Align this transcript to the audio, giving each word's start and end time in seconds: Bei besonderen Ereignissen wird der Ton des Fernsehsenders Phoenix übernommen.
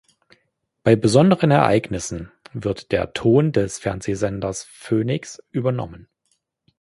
Bei 0.81 0.95
besonderen 0.95 1.51
Ereignissen 1.51 2.31
wird 2.53 2.91
der 2.91 3.13
Ton 3.13 3.51
des 3.51 3.77
Fernsehsenders 3.77 4.63
Phoenix 4.63 5.43
übernommen. 5.51 6.07